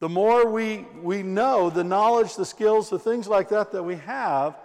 The 0.00 0.10
more 0.10 0.46
we, 0.46 0.84
we 1.00 1.22
know, 1.22 1.70
the 1.70 1.84
knowledge, 1.84 2.36
the 2.36 2.44
skills, 2.44 2.90
the 2.90 2.98
things 2.98 3.28
like 3.28 3.48
that 3.48 3.72
that 3.72 3.82
we 3.82 3.96
have, 3.96 4.58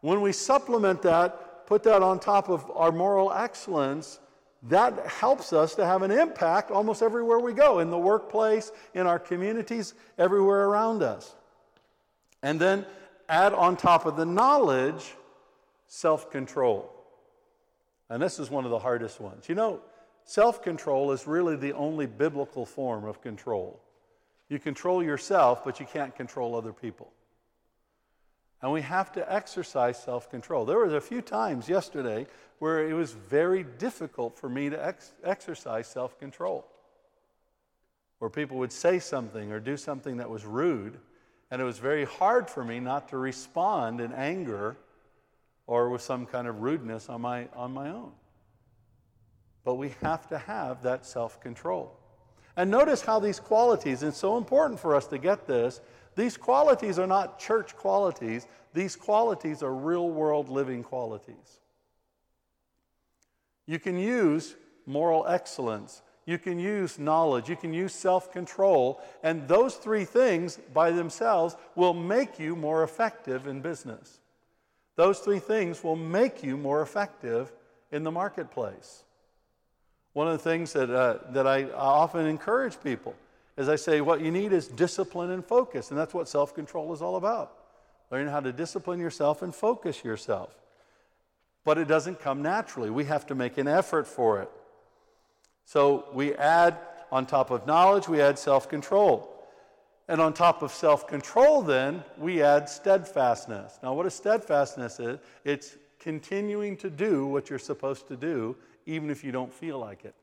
when 0.00 0.22
we 0.22 0.32
supplement 0.32 1.02
that, 1.02 1.66
put 1.66 1.82
that 1.82 2.02
on 2.02 2.18
top 2.18 2.48
of 2.48 2.70
our 2.70 2.90
moral 2.90 3.30
excellence, 3.34 4.18
that 4.62 5.06
helps 5.06 5.52
us 5.52 5.74
to 5.74 5.84
have 5.84 6.00
an 6.00 6.10
impact 6.10 6.70
almost 6.70 7.02
everywhere 7.02 7.38
we 7.38 7.52
go 7.52 7.80
in 7.80 7.90
the 7.90 7.98
workplace, 7.98 8.72
in 8.94 9.06
our 9.06 9.18
communities, 9.18 9.92
everywhere 10.16 10.64
around 10.64 11.02
us. 11.02 11.34
And 12.42 12.60
then 12.60 12.86
add 13.28 13.52
on 13.52 13.76
top 13.76 14.06
of 14.06 14.16
the 14.16 14.26
knowledge, 14.26 15.14
self 15.86 16.30
control. 16.30 16.92
And 18.10 18.22
this 18.22 18.38
is 18.38 18.50
one 18.50 18.64
of 18.64 18.70
the 18.70 18.78
hardest 18.78 19.20
ones. 19.20 19.48
You 19.48 19.54
know, 19.54 19.80
self 20.24 20.62
control 20.62 21.12
is 21.12 21.26
really 21.26 21.56
the 21.56 21.72
only 21.72 22.06
biblical 22.06 22.64
form 22.64 23.04
of 23.04 23.20
control. 23.20 23.80
You 24.48 24.58
control 24.58 25.02
yourself, 25.02 25.64
but 25.64 25.78
you 25.78 25.86
can't 25.86 26.14
control 26.14 26.54
other 26.54 26.72
people. 26.72 27.12
And 28.62 28.72
we 28.72 28.82
have 28.82 29.12
to 29.12 29.32
exercise 29.32 30.02
self 30.02 30.30
control. 30.30 30.64
There 30.64 30.78
was 30.78 30.92
a 30.92 31.00
few 31.00 31.22
times 31.22 31.68
yesterday 31.68 32.26
where 32.58 32.88
it 32.88 32.94
was 32.94 33.12
very 33.12 33.62
difficult 33.62 34.36
for 34.36 34.48
me 34.48 34.68
to 34.70 34.84
ex- 34.84 35.12
exercise 35.22 35.86
self 35.86 36.18
control. 36.18 36.66
Where 38.18 38.30
people 38.30 38.58
would 38.58 38.72
say 38.72 38.98
something 38.98 39.52
or 39.52 39.60
do 39.60 39.76
something 39.76 40.16
that 40.16 40.28
was 40.28 40.44
rude, 40.44 40.98
and 41.50 41.60
it 41.60 41.64
was 41.64 41.78
very 41.78 42.04
hard 42.04 42.50
for 42.50 42.64
me 42.64 42.80
not 42.80 43.08
to 43.08 43.16
respond 43.16 44.00
in 44.00 44.12
anger 44.12 44.76
or 45.66 45.90
with 45.90 46.02
some 46.02 46.26
kind 46.26 46.46
of 46.46 46.60
rudeness 46.60 47.08
on 47.08 47.20
my, 47.20 47.48
on 47.54 47.72
my 47.72 47.90
own. 47.90 48.12
But 49.64 49.74
we 49.74 49.94
have 50.02 50.26
to 50.28 50.38
have 50.38 50.82
that 50.82 51.04
self 51.04 51.40
control. 51.40 51.98
And 52.56 52.70
notice 52.70 53.02
how 53.02 53.20
these 53.20 53.38
qualities, 53.38 54.02
and 54.02 54.10
it's 54.10 54.18
so 54.18 54.36
important 54.36 54.80
for 54.80 54.94
us 54.94 55.06
to 55.08 55.18
get 55.18 55.46
this, 55.46 55.80
these 56.16 56.36
qualities 56.36 56.98
are 56.98 57.06
not 57.06 57.38
church 57.38 57.76
qualities, 57.76 58.46
these 58.74 58.96
qualities 58.96 59.62
are 59.62 59.72
real 59.72 60.10
world 60.10 60.48
living 60.48 60.82
qualities. 60.82 61.60
You 63.66 63.78
can 63.78 63.98
use 63.98 64.56
moral 64.86 65.26
excellence, 65.28 66.02
you 66.28 66.36
can 66.36 66.58
use 66.58 66.98
knowledge, 66.98 67.48
you 67.48 67.56
can 67.56 67.72
use 67.72 67.94
self 67.94 68.30
control, 68.30 69.00
and 69.22 69.48
those 69.48 69.76
three 69.76 70.04
things 70.04 70.58
by 70.74 70.90
themselves 70.90 71.56
will 71.74 71.94
make 71.94 72.38
you 72.38 72.54
more 72.54 72.82
effective 72.82 73.46
in 73.46 73.62
business. 73.62 74.20
Those 74.96 75.20
three 75.20 75.38
things 75.38 75.82
will 75.82 75.96
make 75.96 76.42
you 76.42 76.58
more 76.58 76.82
effective 76.82 77.50
in 77.90 78.04
the 78.04 78.10
marketplace. 78.10 79.04
One 80.12 80.28
of 80.28 80.34
the 80.34 80.44
things 80.50 80.74
that, 80.74 80.90
uh, 80.90 81.16
that 81.30 81.46
I 81.46 81.70
often 81.70 82.26
encourage 82.26 82.78
people 82.82 83.14
is 83.56 83.70
I 83.70 83.76
say, 83.76 84.02
what 84.02 84.20
you 84.20 84.30
need 84.30 84.52
is 84.52 84.68
discipline 84.68 85.30
and 85.30 85.42
focus. 85.42 85.90
And 85.90 85.98
that's 85.98 86.12
what 86.12 86.28
self 86.28 86.54
control 86.54 86.92
is 86.92 87.00
all 87.00 87.16
about. 87.16 87.54
Learning 88.10 88.28
how 88.28 88.40
to 88.40 88.52
discipline 88.52 89.00
yourself 89.00 89.40
and 89.40 89.54
focus 89.54 90.04
yourself. 90.04 90.54
But 91.64 91.78
it 91.78 91.88
doesn't 91.88 92.20
come 92.20 92.42
naturally. 92.42 92.90
We 92.90 93.04
have 93.04 93.24
to 93.28 93.34
make 93.34 93.56
an 93.56 93.66
effort 93.66 94.06
for 94.06 94.42
it. 94.42 94.50
So 95.68 96.06
we 96.14 96.34
add, 96.34 96.78
on 97.12 97.26
top 97.26 97.50
of 97.50 97.66
knowledge, 97.66 98.08
we 98.08 98.22
add 98.22 98.38
self 98.38 98.70
control. 98.70 99.34
And 100.08 100.18
on 100.18 100.32
top 100.32 100.62
of 100.62 100.72
self 100.72 101.06
control, 101.06 101.60
then, 101.60 102.02
we 102.16 102.42
add 102.42 102.70
steadfastness. 102.70 103.78
Now, 103.82 103.92
what 103.92 104.06
a 104.06 104.10
steadfastness 104.10 104.98
is, 104.98 105.18
it's 105.44 105.76
continuing 106.00 106.74
to 106.78 106.88
do 106.88 107.26
what 107.26 107.50
you're 107.50 107.58
supposed 107.58 108.08
to 108.08 108.16
do, 108.16 108.56
even 108.86 109.10
if 109.10 109.22
you 109.22 109.30
don't 109.30 109.52
feel 109.52 109.78
like 109.78 110.06
it. 110.06 110.14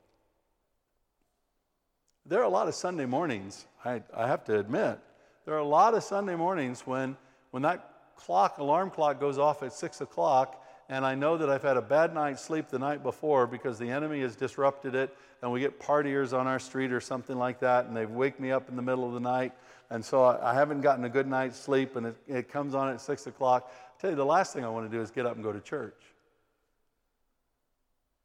There 2.26 2.40
are 2.40 2.46
a 2.46 2.50
lot 2.50 2.68
of 2.68 2.74
Sunday 2.74 3.06
mornings, 3.06 3.68
I, 3.86 4.02
I 4.18 4.26
have 4.26 4.46
to 4.46 4.58
admit, 4.58 4.98
there 5.46 5.54
are 5.54 5.60
a 5.60 5.64
lot 5.64 5.94
of 5.94 6.04
Sunday 6.04 6.36
mornings 6.36 6.88
when, 6.88 7.16
when 7.52 7.62
that 7.62 8.16
clock, 8.16 8.58
alarm 8.58 8.90
clock 8.90 9.20
goes 9.20 9.38
off 9.38 9.62
at 9.62 9.74
6 9.74 10.02
o'clock, 10.02 10.65
and 10.90 11.06
I 11.06 11.16
know 11.16 11.38
that 11.38 11.50
I've 11.50 11.64
had 11.64 11.78
a 11.78 11.82
bad 11.82 12.14
night's 12.14 12.42
sleep 12.42 12.70
the 12.70 12.80
night 12.80 13.02
before 13.02 13.48
because 13.48 13.80
the 13.80 13.90
enemy 13.90 14.22
has 14.22 14.36
disrupted 14.36 14.96
it, 14.96 15.16
and 15.42 15.52
we 15.52 15.60
get 15.60 15.80
partiers 15.80 16.38
on 16.38 16.48
our 16.48 16.60
street 16.60 16.92
or 16.92 17.02
something 17.02 17.38
like 17.38 17.60
that, 17.62 17.86
and 17.86 17.96
they 17.96 18.06
wake 18.06 18.40
me 18.40 18.52
up 18.52 18.70
in 18.70 18.76
the 18.76 18.82
middle 18.82 19.08
of 19.08 19.14
the 19.14 19.20
night, 19.20 19.54
and 19.90 20.04
so 20.04 20.24
I, 20.24 20.52
I 20.52 20.54
haven't 20.54 20.82
gotten 20.82 21.04
a 21.06 21.10
good 21.10 21.28
night's 21.28 21.60
sleep, 21.60 21.96
and 21.96 22.08
it, 22.08 22.16
it 22.28 22.52
comes 22.52 22.76
on 22.76 22.90
at 22.90 23.02
6 23.02 23.28
o'clock. 23.28 23.72
I 23.72 24.02
tell 24.02 24.10
you, 24.12 24.16
the 24.16 24.26
last 24.26 24.54
thing 24.54 24.64
I 24.64 24.70
want 24.70 24.90
to 24.90 24.96
do 24.96 25.02
is 25.02 25.12
get 25.12 25.26
up 25.26 25.36
and 25.36 25.44
go 25.44 25.52
to 25.52 25.62
church. 25.62 26.02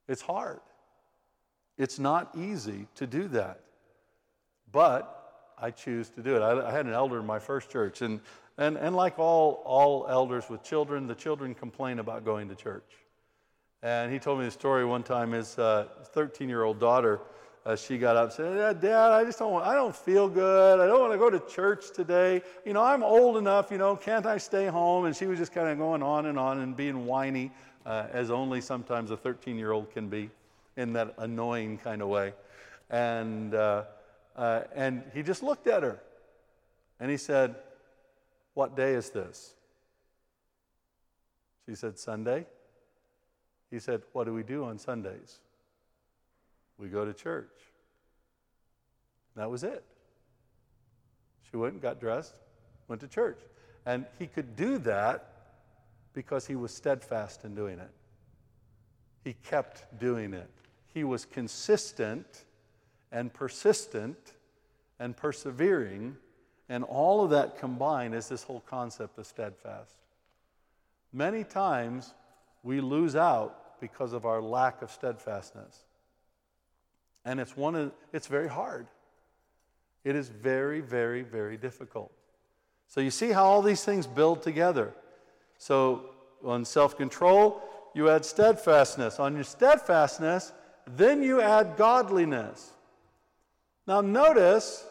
It's 0.09 0.23
hard. 0.23 0.61
It's 1.79 1.99
not 1.99 2.31
easy 2.37 2.89
to 2.97 3.07
do 3.07 3.29
that. 3.29 3.61
But 4.73 5.53
I 5.59 5.71
choose 5.71 6.11
to 6.11 6.23
do 6.23 6.37
it. 6.37 6.41
I, 6.41 6.69
I 6.69 6.73
had 6.73 6.87
an 6.87 6.93
elder 6.93 7.21
in 7.21 7.27
my 7.27 7.39
first 7.39 7.71
church, 7.71 8.03
and, 8.03 8.21
and, 8.59 8.77
and 8.77 8.95
like 8.95 9.19
all, 9.19 9.63
all 9.65 10.07
elders 10.09 10.49
with 10.49 10.63
children, 10.63 11.07
the 11.07 11.15
children 11.15 11.55
complain 11.55 11.99
about 11.99 12.25
going 12.25 12.49
to 12.49 12.55
church. 12.55 12.91
And 13.83 14.13
he 14.13 14.19
told 14.19 14.39
me 14.39 14.45
the 14.45 14.51
story 14.51 14.85
one 14.85 15.03
time 15.03 15.33
his 15.33 15.55
13 15.55 15.97
uh, 16.15 16.49
year 16.49 16.65
old 16.65 16.79
daughter, 16.79 17.21
uh, 17.65 17.77
she 17.77 17.99
got 17.99 18.17
up 18.17 18.25
and 18.25 18.33
said, 18.33 18.81
Dad, 18.81 19.13
I 19.13 19.25
just 19.25 19.39
don't 19.39 19.53
want, 19.53 19.67
I 19.67 19.75
don't 19.75 19.95
feel 19.95 20.29
good. 20.29 20.81
I 20.81 20.87
don't 20.87 21.01
want 21.01 21.13
to 21.13 21.19
go 21.19 21.31
to 21.31 21.41
church 21.41 21.91
today. 21.95 22.43
You 22.65 22.73
know, 22.73 22.83
I'm 22.83 23.03
old 23.03 23.37
enough, 23.37 23.71
you 23.71 23.79
know, 23.79 23.97
can't 23.97 24.27
I 24.27 24.39
stay 24.39 24.67
home? 24.67 25.05
And 25.05 25.15
she 25.15 25.27
was 25.27 25.39
just 25.39 25.53
kind 25.53 25.69
of 25.69 25.79
going 25.79 26.03
on 26.03 26.27
and 26.27 26.39
on 26.39 26.61
and 26.61 26.77
being 26.77 27.07
whiny, 27.07 27.51
uh, 27.87 28.07
as 28.13 28.31
only 28.31 28.61
sometimes 28.61 29.11
a 29.11 29.17
13 29.17 29.57
year 29.57 29.73
old 29.73 29.91
can 29.93 30.09
be 30.09 30.31
in 30.77 30.93
that 30.95 31.15
annoying 31.19 31.79
kind 31.79 32.03
of 32.03 32.09
way. 32.09 32.33
And, 32.89 33.55
uh, 33.55 33.85
uh, 34.37 34.63
and 34.75 35.03
he 35.15 35.23
just 35.23 35.43
looked 35.43 35.67
at 35.67 35.83
her 35.83 36.01
and 36.99 37.11
he 37.11 37.17
said, 37.17 37.55
What 38.55 38.77
day 38.77 38.95
is 38.95 39.11
this? 39.11 39.55
She 41.67 41.75
said, 41.75 41.99
Sunday. 41.99 42.47
He 43.71 43.79
said, 43.79 44.03
What 44.13 44.25
do 44.25 44.35
we 44.35 44.43
do 44.43 44.65
on 44.65 44.79
Sundays? 44.79 45.39
We 46.79 46.89
go 46.89 47.05
to 47.05 47.13
church. 47.13 47.51
That 49.37 49.51
was 49.51 49.63
it. 49.63 49.85
She 51.51 51.57
went 51.57 51.75
and 51.75 51.83
got 51.83 52.01
dressed, 52.01 52.35
went 52.89 53.01
to 53.03 53.09
church. 53.09 53.39
And 53.87 54.07
he 54.19 54.27
could 54.27 54.57
do 54.57 54.79
that 54.79 55.33
because 56.13 56.47
he 56.47 56.57
was 56.57 56.75
steadfast 56.75 57.45
in 57.45 57.55
doing 57.55 57.79
it. 57.79 57.91
He 59.25 59.35
kept 59.35 59.99
doing 59.99 60.35
it. 60.35 60.51
He 60.93 61.05
was 61.05 61.25
consistent 61.25 62.45
and 63.13 63.33
persistent 63.33 64.35
and 64.99 65.17
persevering, 65.17 66.17
and 66.71 66.85
all 66.85 67.25
of 67.25 67.31
that 67.31 67.59
combined 67.59 68.15
is 68.15 68.29
this 68.29 68.45
whole 68.45 68.63
concept 68.71 69.19
of 69.19 69.27
steadfast. 69.27 69.97
Many 71.13 71.43
times 71.43 72.15
we 72.63 72.81
lose 72.81 73.17
out 73.17 73.81
because 73.81 74.13
of 74.13 74.25
our 74.25 74.41
lack 74.41 74.81
of 74.81 74.91
steadfastness. 74.93 75.81
And 77.25 77.41
it's 77.41 77.57
one 77.57 77.75
of 77.75 77.93
it's 78.13 78.29
very 78.29 78.49
hard. 78.49 78.87
It 80.05 80.15
is 80.15 80.29
very, 80.29 80.81
very, 80.81 81.23
very 81.23 81.57
difficult. 81.57 82.13
So 82.87 83.01
you 83.01 83.11
see 83.11 83.31
how 83.33 83.45
all 83.45 83.63
these 83.63 83.85
things 83.85 84.07
build 84.07 84.41
together. 84.41 84.95
So 85.59 86.11
on 86.45 86.65
self 86.65 86.97
control, 86.97 87.61
you 87.95 88.09
add 88.09 88.25
steadfastness. 88.25 89.19
On 89.19 89.35
your 89.35 89.45
steadfastness, 89.45 90.53
then 90.87 91.21
you 91.21 91.41
add 91.41 91.77
godliness. 91.77 92.71
Now 93.89 94.01
notice 94.03 94.87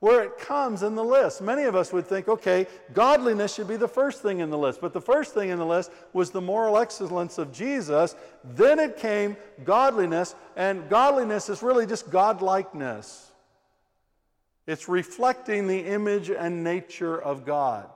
where 0.00 0.22
it 0.22 0.38
comes 0.38 0.82
in 0.82 0.94
the 0.94 1.04
list. 1.04 1.42
Many 1.42 1.64
of 1.64 1.76
us 1.76 1.92
would 1.92 2.06
think, 2.06 2.26
okay, 2.26 2.66
godliness 2.94 3.54
should 3.54 3.68
be 3.68 3.76
the 3.76 3.86
first 3.86 4.22
thing 4.22 4.40
in 4.40 4.48
the 4.48 4.58
list. 4.58 4.80
But 4.80 4.94
the 4.94 5.00
first 5.00 5.34
thing 5.34 5.50
in 5.50 5.58
the 5.58 5.66
list 5.66 5.92
was 6.14 6.30
the 6.30 6.40
moral 6.40 6.78
excellence 6.78 7.36
of 7.36 7.52
Jesus. 7.52 8.16
Then 8.42 8.78
it 8.78 8.96
came 8.96 9.36
godliness, 9.62 10.34
and 10.56 10.88
godliness 10.88 11.50
is 11.50 11.62
really 11.62 11.86
just 11.86 12.10
godlikeness. 12.10 13.26
It's 14.66 14.88
reflecting 14.88 15.66
the 15.66 15.80
image 15.80 16.30
and 16.30 16.64
nature 16.64 17.20
of 17.20 17.44
God. 17.44 17.88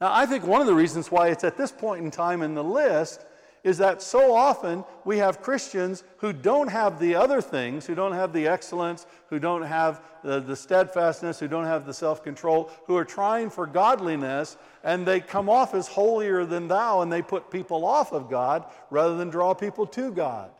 Now, 0.00 0.14
I 0.14 0.24
think 0.24 0.46
one 0.46 0.62
of 0.62 0.66
the 0.66 0.74
reasons 0.74 1.10
why 1.10 1.28
it's 1.28 1.44
at 1.44 1.58
this 1.58 1.72
point 1.72 2.02
in 2.04 2.10
time 2.10 2.40
in 2.40 2.54
the 2.54 2.64
list 2.64 3.24
is 3.64 3.78
that 3.78 4.02
so 4.02 4.34
often 4.34 4.84
we 5.06 5.18
have 5.18 5.40
Christians 5.40 6.04
who 6.18 6.34
don't 6.34 6.68
have 6.68 7.00
the 7.00 7.14
other 7.14 7.40
things, 7.40 7.86
who 7.86 7.94
don't 7.94 8.12
have 8.12 8.34
the 8.34 8.46
excellence, 8.46 9.06
who 9.30 9.38
don't 9.38 9.62
have 9.62 10.02
the, 10.22 10.38
the 10.38 10.54
steadfastness, 10.54 11.40
who 11.40 11.48
don't 11.48 11.64
have 11.64 11.86
the 11.86 11.94
self 11.94 12.22
control, 12.22 12.70
who 12.86 12.94
are 12.94 13.06
trying 13.06 13.48
for 13.48 13.66
godliness, 13.66 14.58
and 14.84 15.06
they 15.06 15.18
come 15.18 15.48
off 15.48 15.74
as 15.74 15.88
holier 15.88 16.44
than 16.44 16.68
thou, 16.68 17.00
and 17.00 17.10
they 17.10 17.22
put 17.22 17.50
people 17.50 17.86
off 17.86 18.12
of 18.12 18.28
God 18.28 18.66
rather 18.90 19.16
than 19.16 19.30
draw 19.30 19.54
people 19.54 19.86
to 19.86 20.12
God. 20.12 20.50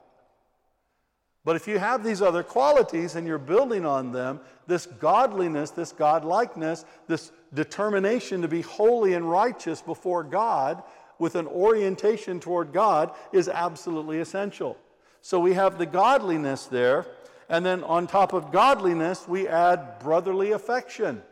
But 1.45 1.57
if 1.57 1.69
you 1.69 1.79
have 1.79 2.03
these 2.03 2.23
other 2.23 2.43
qualities 2.43 3.17
and 3.17 3.27
you're 3.27 3.37
building 3.37 3.85
on 3.85 4.13
them, 4.13 4.41
this 4.67 4.87
godliness, 4.87 5.71
this 5.73 5.93
godlikeness, 5.93 6.87
this 7.07 7.33
determination 7.53 8.41
to 8.41 8.49
be 8.49 8.63
holy 8.63 9.13
and 9.13 9.31
righteous 9.31 9.83
before 9.83 10.25
God, 10.25 10.83
with 11.19 11.35
an 11.35 11.47
orientation 11.47 12.41
toward 12.41 12.73
God 12.73 13.13
is 13.33 13.49
absolutely 13.49 14.21
essential. 14.21 14.77
So 15.21 15.41
we 15.41 15.55
have 15.55 15.79
the 15.79 15.87
godliness 15.87 16.67
there, 16.67 17.07
and 17.49 17.65
then 17.65 17.83
on 17.85 18.07
top 18.07 18.33
of 18.33 18.53
godliness, 18.53 19.27
we 19.27 19.49
add 19.49 19.99
brotherly 19.99 20.53
affection. 20.53 21.23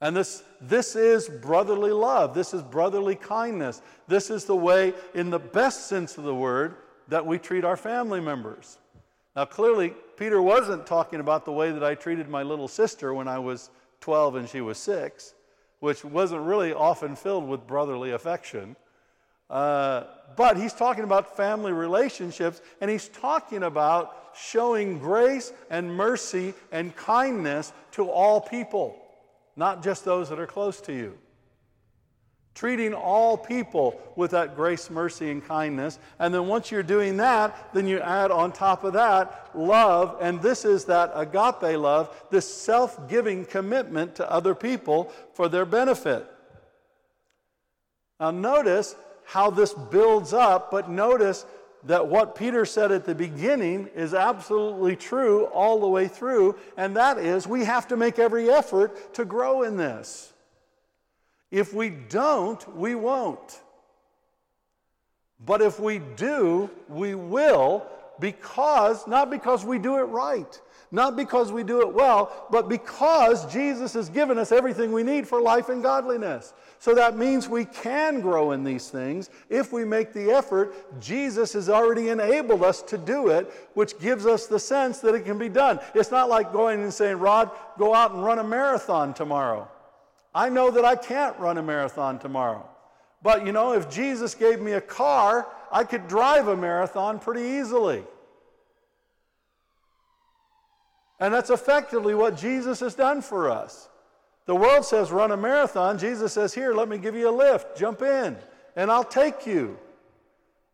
And 0.00 0.16
this, 0.16 0.42
this 0.60 0.94
is 0.94 1.28
brotherly 1.28 1.90
love. 1.90 2.34
This 2.34 2.54
is 2.54 2.62
brotherly 2.62 3.16
kindness. 3.16 3.82
This 4.06 4.30
is 4.30 4.44
the 4.44 4.56
way, 4.56 4.94
in 5.14 5.30
the 5.30 5.38
best 5.38 5.88
sense 5.88 6.18
of 6.18 6.24
the 6.24 6.34
word, 6.34 6.76
that 7.08 7.26
we 7.26 7.38
treat 7.38 7.64
our 7.64 7.76
family 7.76 8.20
members. 8.20 8.78
Now, 9.34 9.44
clearly, 9.44 9.94
Peter 10.16 10.40
wasn't 10.42 10.86
talking 10.86 11.20
about 11.20 11.44
the 11.44 11.52
way 11.52 11.70
that 11.70 11.84
I 11.84 11.94
treated 11.94 12.28
my 12.28 12.42
little 12.42 12.68
sister 12.68 13.14
when 13.14 13.28
I 13.28 13.38
was 13.38 13.70
12 14.00 14.36
and 14.36 14.48
she 14.48 14.60
was 14.60 14.78
six 14.78 15.34
which 15.80 16.04
wasn't 16.04 16.42
really 16.42 16.72
often 16.72 17.16
filled 17.16 17.46
with 17.46 17.66
brotherly 17.66 18.12
affection. 18.12 18.76
Uh, 19.48 20.04
but 20.36 20.56
he's 20.56 20.74
talking 20.74 21.04
about 21.04 21.36
family 21.36 21.72
relationships, 21.72 22.60
and 22.80 22.90
he's 22.90 23.08
talking 23.08 23.62
about 23.62 24.32
showing 24.36 24.98
grace 24.98 25.52
and 25.70 25.94
mercy 25.94 26.54
and 26.70 26.94
kindness 26.96 27.72
to 27.92 28.08
all 28.08 28.40
people, 28.40 29.00
not 29.56 29.82
just 29.82 30.04
those 30.04 30.28
that 30.28 30.38
are 30.38 30.46
close 30.46 30.80
to 30.82 30.92
you 30.92 31.18
treating 32.54 32.92
all 32.92 33.36
people 33.36 34.00
with 34.16 34.32
that 34.32 34.56
grace, 34.56 34.90
mercy, 34.90 35.30
and 35.30 35.46
kindness. 35.46 35.98
And 36.18 36.34
then 36.34 36.48
once 36.48 36.70
you're 36.70 36.82
doing 36.82 37.16
that, 37.18 37.72
then 37.72 37.86
you 37.86 38.00
add 38.00 38.30
on 38.30 38.50
top 38.52 38.82
of 38.82 38.94
that 38.94 39.50
love. 39.54 40.16
And 40.20 40.42
this 40.42 40.64
is 40.64 40.86
that 40.86 41.12
agape 41.14 41.78
love, 41.78 42.14
this 42.30 42.52
self 42.52 43.08
giving 43.08 43.44
commitment 43.44 44.16
to 44.16 44.30
other 44.30 44.54
people 44.54 45.12
for 45.34 45.48
their 45.48 45.64
benefit. 45.64 46.26
Now, 48.18 48.32
notice 48.32 48.96
how 49.24 49.50
this 49.50 49.72
builds 49.72 50.32
up, 50.32 50.70
but 50.70 50.90
notice 50.90 51.46
that 51.84 52.08
what 52.08 52.34
Peter 52.34 52.64
said 52.64 52.90
at 52.90 53.04
the 53.04 53.14
beginning 53.14 53.88
is 53.94 54.14
absolutely 54.14 54.96
true 54.96 55.44
all 55.46 55.78
the 55.80 55.86
way 55.86 56.08
through, 56.08 56.56
and 56.76 56.96
that 56.96 57.18
is 57.18 57.46
we 57.46 57.64
have 57.64 57.86
to 57.88 57.96
make 57.96 58.18
every 58.18 58.50
effort 58.50 59.14
to 59.14 59.24
grow 59.24 59.62
in 59.62 59.76
this. 59.76 60.32
If 61.50 61.72
we 61.72 61.90
don't, 61.90 62.76
we 62.76 62.94
won't. 62.94 63.60
But 65.44 65.62
if 65.62 65.78
we 65.78 66.00
do, 66.16 66.68
we 66.88 67.14
will 67.14 67.86
because, 68.20 69.06
not 69.06 69.30
because 69.30 69.64
we 69.64 69.78
do 69.78 69.98
it 69.98 70.04
right, 70.04 70.60
not 70.90 71.16
because 71.16 71.52
we 71.52 71.62
do 71.62 71.82
it 71.82 71.92
well, 71.94 72.46
but 72.50 72.68
because 72.68 73.50
Jesus 73.52 73.92
has 73.94 74.08
given 74.08 74.38
us 74.38 74.50
everything 74.50 74.90
we 74.90 75.02
need 75.02 75.28
for 75.28 75.40
life 75.40 75.68
and 75.68 75.82
godliness. 75.82 76.54
So 76.80 76.94
that 76.94 77.16
means 77.16 77.48
we 77.48 77.64
can 77.66 78.20
grow 78.20 78.52
in 78.52 78.64
these 78.64 78.88
things 78.88 79.30
if 79.48 79.72
we 79.72 79.84
make 79.84 80.12
the 80.12 80.30
effort. 80.30 81.00
Jesus 81.00 81.52
has 81.52 81.68
already 81.68 82.08
enabled 82.08 82.62
us 82.62 82.82
to 82.82 82.98
do 82.98 83.28
it, 83.28 83.52
which 83.74 83.98
gives 84.00 84.26
us 84.26 84.46
the 84.46 84.58
sense 84.58 84.98
that 85.00 85.14
it 85.14 85.24
can 85.24 85.38
be 85.38 85.48
done. 85.48 85.78
It's 85.94 86.10
not 86.10 86.28
like 86.28 86.52
going 86.52 86.82
and 86.82 86.92
saying, 86.92 87.18
Rod, 87.18 87.50
go 87.78 87.94
out 87.94 88.12
and 88.12 88.24
run 88.24 88.38
a 88.38 88.44
marathon 88.44 89.14
tomorrow. 89.14 89.68
I 90.34 90.48
know 90.48 90.70
that 90.70 90.84
I 90.84 90.96
can't 90.96 91.38
run 91.38 91.58
a 91.58 91.62
marathon 91.62 92.18
tomorrow. 92.18 92.68
But 93.22 93.46
you 93.46 93.52
know, 93.52 93.72
if 93.72 93.90
Jesus 93.90 94.34
gave 94.34 94.60
me 94.60 94.72
a 94.72 94.80
car, 94.80 95.48
I 95.72 95.84
could 95.84 96.06
drive 96.08 96.48
a 96.48 96.56
marathon 96.56 97.18
pretty 97.18 97.58
easily. 97.58 98.04
And 101.20 101.34
that's 101.34 101.50
effectively 101.50 102.14
what 102.14 102.36
Jesus 102.36 102.80
has 102.80 102.94
done 102.94 103.22
for 103.22 103.50
us. 103.50 103.88
The 104.46 104.54
world 104.54 104.84
says 104.84 105.10
run 105.10 105.32
a 105.32 105.36
marathon. 105.36 105.98
Jesus 105.98 106.32
says, 106.32 106.54
Here, 106.54 106.72
let 106.72 106.88
me 106.88 106.96
give 106.96 107.14
you 107.14 107.28
a 107.28 107.34
lift. 107.34 107.76
Jump 107.76 108.02
in, 108.02 108.36
and 108.76 108.90
I'll 108.90 109.04
take 109.04 109.46
you. 109.46 109.78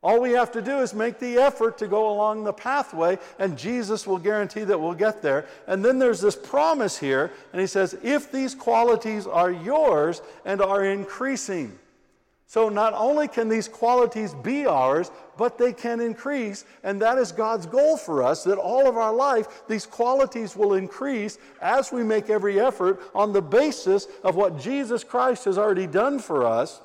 All 0.05 0.21
we 0.21 0.33
have 0.33 0.53
to 0.53 0.61
do 0.61 0.81
is 0.81 0.93
make 0.93 1.19
the 1.19 1.39
effort 1.39 1.79
to 1.79 1.89
go 1.89 2.11
along 2.11 2.45
the 2.45 2.53
pathway, 2.53 3.19
and 3.39 3.57
Jesus 3.57 4.07
will 4.07 4.19
guarantee 4.19 4.63
that 4.65 4.79
we'll 4.79 4.93
get 4.93 5.23
there. 5.23 5.47
And 5.67 5.83
then 5.83 5.99
there's 5.99 6.21
this 6.21 6.37
promise 6.37 6.99
here, 6.99 7.33
and 7.53 7.61
he 7.61 7.67
says, 7.67 7.97
if 8.03 8.31
these 8.31 8.55
qualities 8.55 9.27
are 9.27 9.51
yours 9.51 10.21
and 10.45 10.61
are 10.61 10.85
increasing. 10.85 11.79
So 12.47 12.69
not 12.69 12.93
only 12.93 13.29
can 13.29 13.49
these 13.49 13.67
qualities 13.67 14.35
be 14.35 14.67
ours, 14.67 15.11
but 15.39 15.57
they 15.57 15.73
can 15.73 16.03
increase, 16.03 16.67
and 16.83 17.01
that 17.01 17.17
is 17.17 17.33
God's 17.33 17.65
goal 17.65 17.97
for 17.97 18.23
us 18.23 18.45
that 18.45 18.59
all 18.59 18.87
of 18.87 18.99
our 18.99 19.15
life, 19.15 19.67
these 19.69 19.87
qualities 19.87 20.55
will 20.55 20.75
increase 20.75 21.39
as 21.63 21.91
we 21.93 22.05
make 22.05 22.29
every 22.29 22.61
effort 22.61 23.01
on 23.15 23.33
the 23.33 23.41
basis 23.41 24.07
of 24.23 24.37
what 24.37 24.61
Jesus 24.61 25.03
Christ 25.03 25.47
has 25.47 25.57
already 25.57 25.87
done 25.87 26.19
for 26.19 26.45
us. 26.45 26.83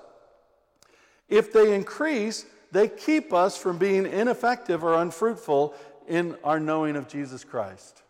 If 1.28 1.52
they 1.52 1.76
increase, 1.76 2.46
they 2.72 2.88
keep 2.88 3.34
us 3.34 3.58
from 3.58 3.78
being 3.78 4.06
ineffective 4.06 4.84
or 4.84 4.96
unfruitful 4.96 5.74
in 6.08 6.36
our 6.44 6.60
knowing 6.60 6.96
of 6.96 7.08
Jesus 7.08 7.44
Christ. 7.44 8.04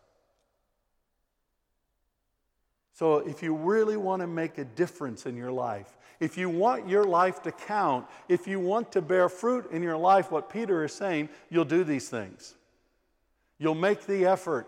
So, 2.93 3.19
if 3.19 3.41
you 3.41 3.56
really 3.56 3.95
want 3.95 4.22
to 4.22 4.28
make 4.28 4.58
a 4.58 4.65
difference 4.65 5.26
in 5.26 5.38
your 5.38 5.52
life, 5.52 5.98
if 6.19 6.38
you 6.38 6.50
want 6.50 6.89
your 6.89 7.06
life 7.06 7.41
to 7.43 7.52
count, 7.52 8.06
if 8.28 8.45
you 8.45 8.60
want 8.60 8.91
to 8.91 9.02
bear 9.02 9.30
fruit 9.30 9.72
in 9.72 9.82
your 9.82 9.95
life, 9.95 10.32
what 10.32 10.50
Peter 10.50 10.84
is 10.84 10.93
saying, 10.93 11.30
you'll 11.50 11.63
do 11.63 11.86
these 11.86 12.10
things. 12.10 12.56
You'll 13.58 13.76
make 13.76 14.06
the 14.06 14.26
effort. 14.26 14.67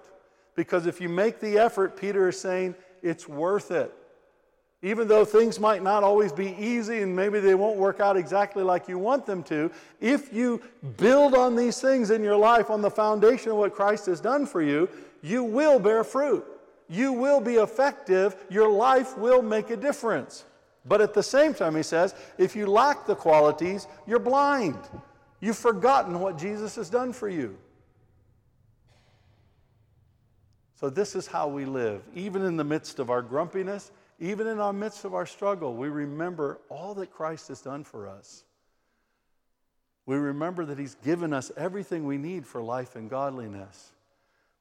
Because 0.56 0.86
if 0.86 1.02
you 1.02 1.10
make 1.10 1.40
the 1.40 1.58
effort, 1.58 1.98
Peter 2.00 2.30
is 2.30 2.40
saying, 2.40 2.76
it's 3.02 3.28
worth 3.28 3.72
it. 3.72 3.94
Even 4.84 5.08
though 5.08 5.24
things 5.24 5.60
might 5.60 5.84
not 5.84 6.04
always 6.04 6.32
be 6.34 6.56
easy 6.58 7.04
and 7.04 7.16
maybe 7.16 7.40
they 7.40 7.54
won't 7.54 7.78
work 7.78 8.00
out 8.00 8.18
exactly 8.18 8.64
like 8.64 8.88
you 8.88 8.98
want 8.98 9.28
them 9.28 9.44
to, 9.44 9.70
if 10.00 10.34
you 10.34 10.60
build 10.98 11.36
on 11.36 11.56
these 11.56 11.80
things 11.80 12.10
in 12.10 12.24
your 12.24 12.36
life 12.36 12.72
on 12.72 12.82
the 12.82 12.90
foundation 12.90 13.52
of 13.52 13.58
what 13.58 13.74
Christ 13.74 14.08
has 14.08 14.20
done 14.20 14.48
for 14.48 14.62
you, 14.62 14.90
you 15.22 15.44
will 15.44 15.78
bear 15.78 16.04
fruit. 16.04 16.44
You 16.90 17.14
will 17.14 17.40
be 17.40 17.56
effective. 17.56 18.36
Your 18.50 18.70
life 18.72 19.16
will 19.18 19.44
make 19.44 19.70
a 19.70 19.78
difference. 19.78 20.46
But 20.84 21.00
at 21.00 21.14
the 21.14 21.22
same 21.22 21.54
time, 21.54 21.76
he 21.76 21.84
says, 21.84 22.16
if 22.40 22.56
you 22.56 22.66
lack 22.66 23.06
the 23.06 23.16
qualities, 23.16 23.88
you're 24.08 24.18
blind. 24.18 24.80
You've 25.42 25.58
forgotten 25.58 26.20
what 26.20 26.40
Jesus 26.40 26.76
has 26.76 26.90
done 26.90 27.14
for 27.14 27.30
you. 27.30 27.56
So, 30.76 30.90
this 30.90 31.16
is 31.16 31.28
how 31.28 31.48
we 31.48 31.66
live, 31.66 32.02
even 32.16 32.44
in 32.44 32.58
the 32.58 32.64
midst 32.64 32.98
of 32.98 33.12
our 33.12 33.22
grumpiness 33.22 33.92
even 34.22 34.46
in 34.46 34.60
our 34.60 34.72
midst 34.72 35.04
of 35.04 35.16
our 35.16 35.26
struggle, 35.26 35.74
we 35.74 35.90
remember 35.90 36.62
all 36.70 36.94
that 36.94 37.12
Christ 37.12 37.48
has 37.48 37.60
done 37.60 37.84
for 37.84 38.08
us. 38.08 38.44
We 40.06 40.16
remember 40.16 40.64
that 40.66 40.78
He's 40.78 40.94
given 41.04 41.34
us 41.34 41.52
everything 41.58 42.06
we 42.06 42.20
need 42.20 42.46
for 42.46 42.62
life 42.62 42.96
and 42.96 43.10
godliness. 43.10 43.92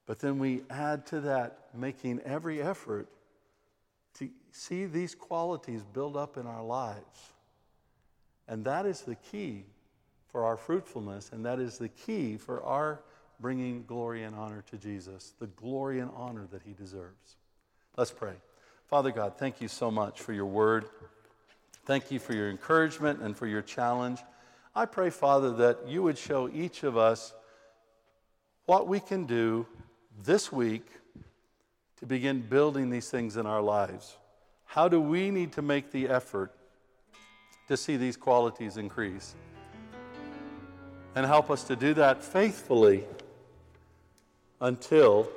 But 0.06 0.18
then 0.18 0.38
we 0.38 0.62
add 0.70 1.06
to 1.08 1.20
that 1.20 1.58
making 1.74 2.20
every 2.24 2.62
effort 2.62 3.06
to 4.14 4.30
see 4.50 4.86
these 4.86 5.14
qualities 5.14 5.84
build 5.92 6.16
up 6.16 6.38
in 6.38 6.46
our 6.46 6.64
lives. 6.64 7.32
And 8.48 8.64
that 8.64 8.86
is 8.86 9.02
the 9.02 9.14
key 9.14 9.64
for 10.28 10.46
our 10.46 10.56
fruitfulness, 10.56 11.32
and 11.32 11.44
that 11.44 11.58
is 11.58 11.76
the 11.76 11.90
key 11.90 12.38
for 12.38 12.62
our 12.62 13.02
bringing 13.40 13.84
glory 13.84 14.22
and 14.22 14.34
honor 14.34 14.64
to 14.70 14.78
Jesus, 14.78 15.34
the 15.38 15.48
glory 15.48 16.00
and 16.00 16.10
honor 16.16 16.46
that 16.50 16.62
He 16.62 16.72
deserves. 16.72 17.36
Let's 17.96 18.10
pray. 18.10 18.34
Father 18.90 19.12
God, 19.12 19.38
thank 19.38 19.60
you 19.60 19.68
so 19.68 19.88
much 19.88 20.20
for 20.20 20.32
your 20.32 20.46
word. 20.46 20.86
Thank 21.84 22.10
you 22.10 22.18
for 22.18 22.34
your 22.34 22.50
encouragement 22.50 23.20
and 23.20 23.36
for 23.36 23.46
your 23.46 23.62
challenge. 23.62 24.18
I 24.74 24.84
pray, 24.84 25.10
Father, 25.10 25.52
that 25.52 25.86
you 25.86 26.02
would 26.02 26.18
show 26.18 26.50
each 26.52 26.82
of 26.82 26.96
us 26.96 27.32
what 28.66 28.88
we 28.88 28.98
can 28.98 29.26
do 29.26 29.64
this 30.24 30.50
week 30.50 30.88
to 32.00 32.06
begin 32.06 32.40
building 32.40 32.90
these 32.90 33.08
things 33.08 33.36
in 33.36 33.46
our 33.46 33.62
lives. 33.62 34.16
How 34.64 34.88
do 34.88 35.00
we 35.00 35.30
need 35.30 35.52
to 35.52 35.62
make 35.62 35.92
the 35.92 36.08
effort 36.08 36.52
to 37.68 37.76
see 37.76 37.96
these 37.96 38.16
qualities 38.16 38.76
increase? 38.76 39.36
And 41.14 41.24
help 41.24 41.48
us 41.48 41.62
to 41.64 41.76
do 41.76 41.94
that 41.94 42.24
faithfully 42.24 43.04
until 44.60 45.28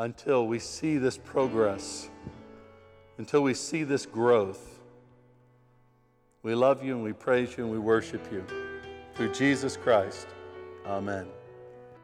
until 0.00 0.46
we 0.46 0.58
see 0.58 0.96
this 0.96 1.18
progress, 1.18 2.08
until 3.18 3.42
we 3.42 3.52
see 3.52 3.84
this 3.84 4.06
growth. 4.06 4.80
We 6.42 6.54
love 6.54 6.82
you 6.82 6.94
and 6.94 7.04
we 7.04 7.12
praise 7.12 7.54
you 7.58 7.64
and 7.64 7.72
we 7.72 7.78
worship 7.78 8.26
you. 8.32 8.42
Through 9.14 9.34
Jesus 9.34 9.76
Christ. 9.76 10.26
Amen. 10.86 11.26